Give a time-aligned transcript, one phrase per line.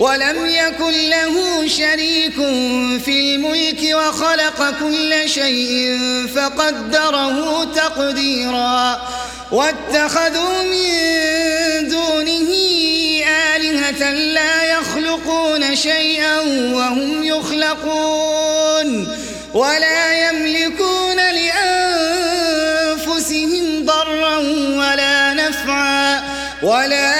[0.00, 2.34] ولم يكن له شريك
[3.04, 5.98] في الملك وخلق كل شيء
[6.34, 9.00] فقدره تقديرا.
[9.52, 12.50] واتخذوا من دونه
[13.56, 16.40] آلهة لا يخلقون شيئا
[16.74, 19.08] وهم يخلقون.
[19.54, 21.16] ولا يملكون
[22.76, 24.36] لأنفسهم ضرا
[24.78, 26.22] ولا نفعا.
[26.62, 27.19] ولا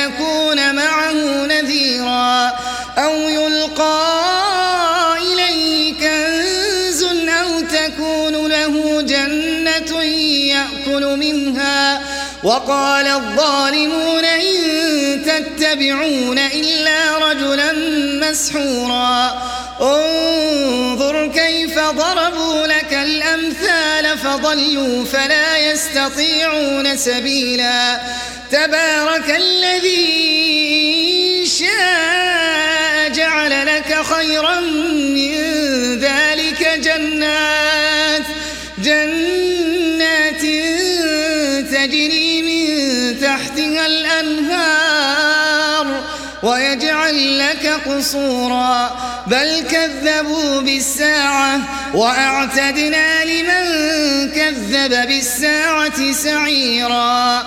[0.00, 1.12] فيكون معه
[1.46, 2.52] نذيرا
[2.98, 12.00] أو يلقى إليه كنز أو تكون له جنة يأكل منها.
[12.42, 17.72] وقال الظالمون إن تتبعون إلا رجلا
[18.28, 19.42] مسحورا.
[19.80, 28.00] انظر كيف ضربوا لك الأمثال فضلوا فلا يستطيعون سبيلا.
[28.50, 30.40] تبارك الذي
[31.46, 35.34] شاء جعل لك خيرا من
[35.98, 38.26] ذلك جنات
[38.78, 40.40] جنات
[41.72, 45.30] تجري من تحتها الأنهار
[46.42, 48.96] ويجعل لك قصورا.
[49.26, 51.60] بل كذبوا بالساعة
[51.94, 53.64] وأعتدنا لمن
[54.30, 57.46] كذب بالساعة سعيرا.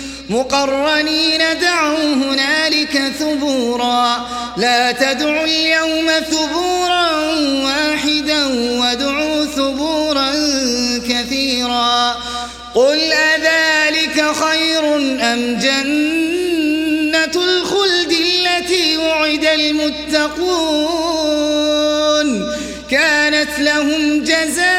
[0.31, 4.27] مقرنين دعوا هنالك ثبورا.
[4.57, 7.09] لا تدعوا اليوم ثبورا
[7.65, 8.45] واحدا
[8.79, 10.31] وادعوا ثبورا
[11.09, 12.15] كثيرا.
[12.75, 14.95] قل أذلك خير
[15.33, 20.61] أم جنة الخلد التي وعد المتقون؟
[22.91, 24.71] كانت لهم جزاء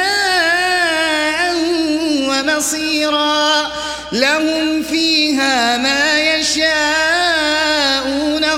[2.29, 3.73] ومصيرا.
[4.13, 6.73] لهم فيها ما يشاءون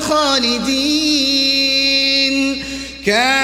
[0.00, 1.44] خالدين.
[3.06, 3.43] كان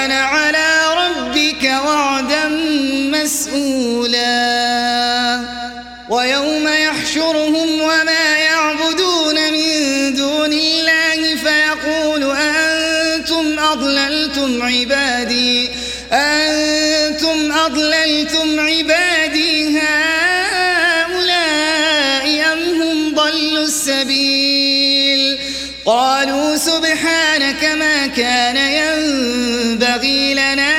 [25.90, 30.72] قالوا سبحانك ما كان ينبغي لنا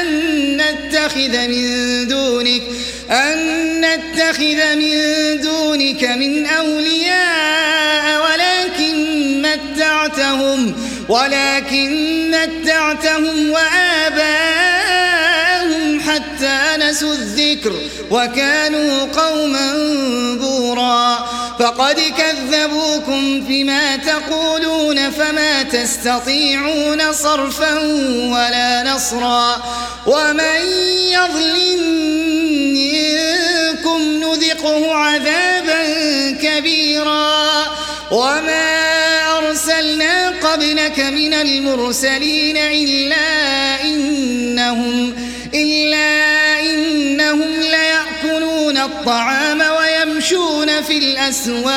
[0.00, 0.06] أن
[0.56, 2.62] نتخذ من دونك
[3.10, 3.38] أن
[3.80, 4.92] نتخذ من
[5.40, 8.96] دونك من أولياء ولكن
[9.42, 10.74] متعتهم
[11.08, 11.90] ولكن
[12.30, 14.78] متعتهم وآباءهم
[16.00, 17.72] حتى نسوا الذكر.
[18.10, 19.72] وكانوا قوما
[20.40, 21.28] بورا
[21.58, 27.74] فقد كذبوكم فيما تقولون فما تستطيعون صرفا
[28.32, 29.62] ولا نصرا
[30.06, 30.60] ومن
[31.12, 31.82] يظلم
[32.74, 35.82] منكم نذقه عذابا
[36.42, 37.66] كبيرا
[38.10, 38.88] وما
[39.38, 45.14] أرسلنا قبلك من المرسلين إلا إنهم
[45.54, 47.97] إلا إنهم ليأكلون
[48.98, 51.68] الطعام ويمشون في الأسواق.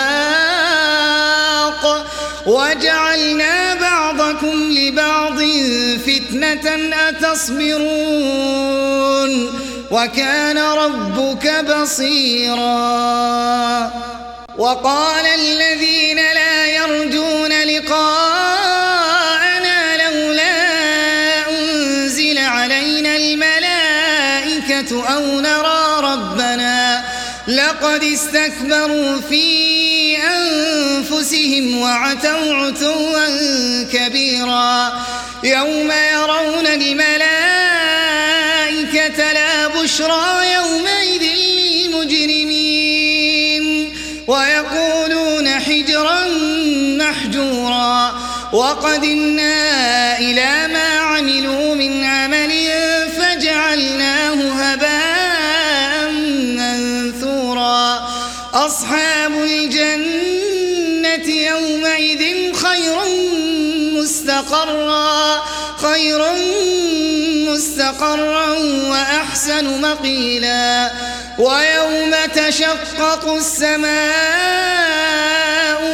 [2.45, 5.39] وجعلنا بعضكم لبعض
[6.05, 7.91] فتنة أتصبرون.
[9.91, 12.61] وكان ربك بصيرا.
[14.57, 18.40] وقال الذين لا يرجون لقاءنا
[27.71, 33.27] لقد استكبروا في أنفسهم وعتوا عتوا
[33.93, 34.93] كبيرا
[35.43, 37.21] يوم يرون الملائكة
[39.33, 41.23] لا بشرى يومئذ
[41.93, 42.83] للمجرمين
[44.27, 46.27] ويقولون حجرا
[46.97, 48.13] محجورا
[48.53, 50.90] وقدمنا إلى ما
[64.41, 65.43] مستقرا
[65.81, 66.21] خير
[67.49, 68.49] مستقرا
[68.89, 70.91] وأحسن مقيلا.
[71.37, 73.91] ويوم تشقق السماء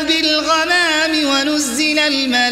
[0.04, 2.48] بالغمام ونزل الملائكة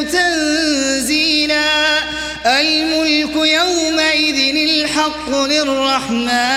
[0.04, 1.68] تنزيلا.
[2.46, 6.57] الملك يومئذ الحق للرحمن.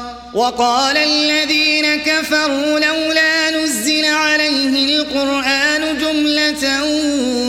[0.33, 6.83] وقال الذين كفروا لولا نزل عليه القرآن جملة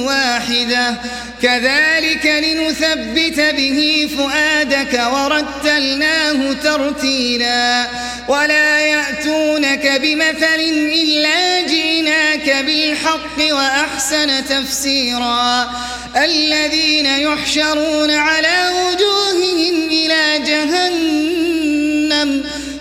[0.06, 0.94] واحدة.
[1.43, 7.87] كذلك لنثبت به فؤادك ورتلناه ترتيلا.
[8.29, 10.61] ولا يأتونك بمثل
[11.02, 15.70] إلا جئناك بالحق وأحسن تفسيرا.
[16.17, 21.21] الذين يحشرون على وجوههم إلى جهنم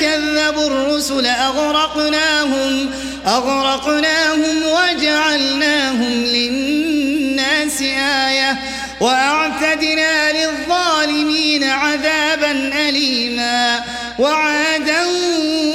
[0.00, 2.90] كذبوا الرسل أغرقناهم
[3.26, 7.82] أغرقناهم وجعلناهم للناس
[8.28, 8.58] آية
[9.00, 13.80] وأعتدنا للظالمين عذابا أليما
[14.18, 15.02] وعادا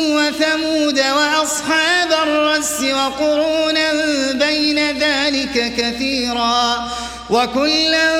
[0.10, 3.92] وثمود وأصحاب الرس وقرونا
[4.32, 6.90] بين ذلك كثيرا
[7.30, 8.16] وكلا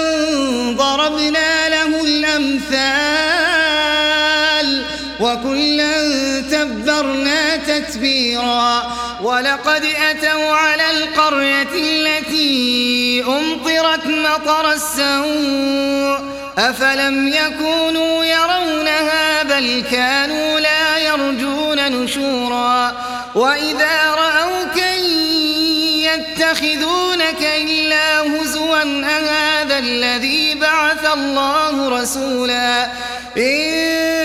[0.72, 3.45] ضربنا له الأمثال
[5.36, 8.84] وكلا تبرنا تتبيرا.
[9.22, 16.36] ولقد أتوا على القرية التي أمطرت مطر السوء.
[16.58, 22.96] أفلم يكونوا يرونها بل كانوا لا يرجون نشورا.
[23.36, 24.78] وإذا رأوك
[26.06, 32.86] يتخذونك إلا هزوا أهذا الذي بعث الله رسولا.
[33.38, 34.25] إن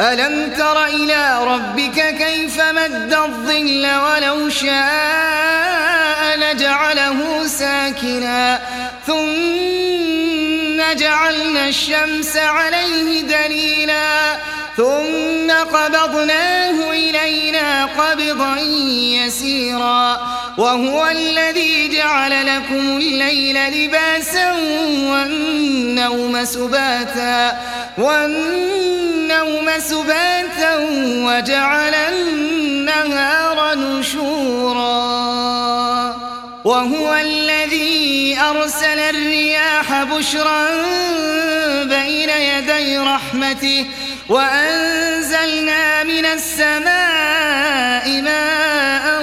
[0.00, 8.60] ألم تر إلى ربك كيف مد الظل ولو شاء لجعله ساكنا؟
[9.06, 14.36] ثم جعلنا الشمس عليه دليلا.
[14.76, 18.56] ثم قبضناه إلينا قبضا
[19.24, 20.20] يسيرا.
[20.58, 24.52] وهو الذي جعل لكم الليل لباسا
[25.12, 27.58] والنوم سباتا.
[27.98, 29.07] والنوم
[29.78, 30.76] سباتا
[31.26, 34.98] وجعل النهار نشورا.
[36.64, 40.66] وهو الذي أرسل الرياح بشرا
[41.84, 43.86] بين يدي رحمته
[44.28, 49.22] وأنزلنا من السماء ماء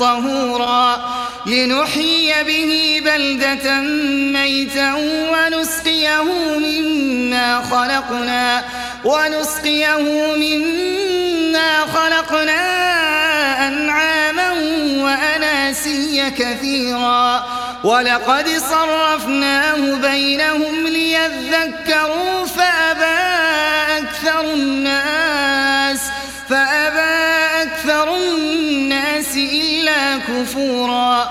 [0.00, 1.12] طهورا.
[1.46, 3.80] لنحيي به بلدة
[4.32, 4.94] ميتا
[5.32, 6.22] ونسقيه
[6.58, 8.64] مما خلقنا.
[9.04, 9.96] ونسقيه
[10.36, 12.62] مما خلقنا
[13.68, 14.52] أنعاما
[15.02, 17.46] وأناسيا كثيرا.
[17.84, 23.18] ولقد صرفناه بينهم ليذكروا فأبى
[23.98, 26.00] أكثر الناس
[26.48, 27.22] فأبى
[27.62, 31.30] أكثر الناس إلا كفورا.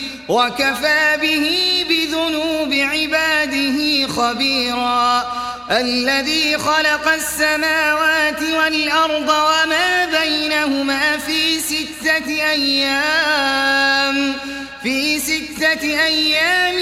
[0.29, 5.23] وكفى به بذنوب عباده خبيرا.
[5.71, 14.35] الذي خلق السماوات والأرض وما بينهما في ستة أيام.
[14.83, 16.75] في ستة أيام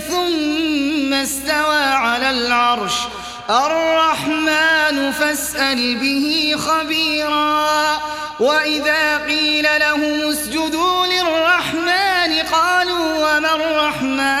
[0.00, 2.94] ثم استوى على العرش.
[3.50, 8.00] الرحمن فاسأل به خبيرا.
[8.40, 11.45] وإذا قيل لهم اسجدوا للرحمن
[13.56, 14.36] الرحمن.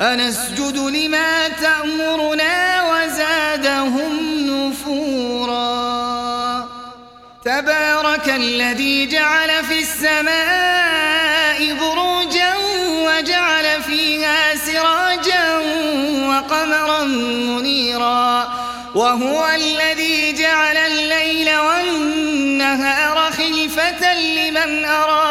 [0.00, 4.12] أنسجد لما تأمرنا وزادهم
[4.50, 5.70] نفورا.
[7.44, 12.54] تبارك الذي جعل في السماء بروجا
[13.06, 15.58] وجعل فيها سراجا
[16.28, 18.48] وقمرا منيرا.
[18.94, 25.29] وهو الذي جعل الليل والنهار خلفة لمن أراد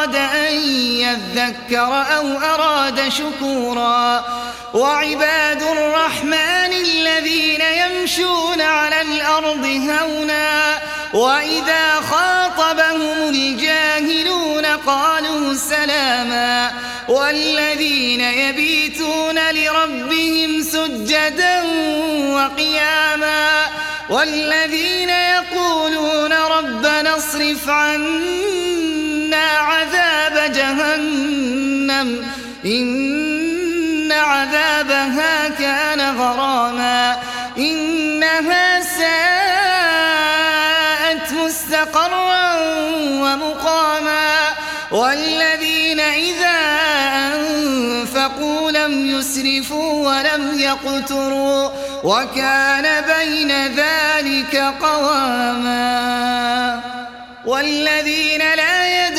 [1.10, 4.26] يذكر أو أراد شكورا.
[4.74, 10.80] وعباد الرحمن الذين يمشون على الأرض هونا
[11.14, 16.72] وإذا خاطبهم الجاهلون قالوا سلاما.
[17.08, 21.64] والذين يبيتون لربهم سجدا
[22.34, 23.68] وقياما.
[24.10, 28.99] والذين يقولون ربنا اصرف عنا
[29.34, 32.32] عذاب جهنم.
[32.66, 37.18] إن عذابها كان غراما.
[37.58, 39.10] إنها ساءت
[41.34, 42.54] مستقرا
[43.22, 44.36] ومقاما.
[44.92, 46.60] والذين إذا
[47.36, 48.72] أنزلوا
[49.82, 51.70] ولم يقتروا.
[52.04, 55.80] وكان بين ذلك قواما.
[57.46, 59.19] والذين لا يدعون